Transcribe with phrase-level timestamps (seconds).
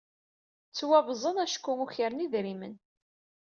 [0.69, 2.75] Ttwabẓen acku ukren idrimen.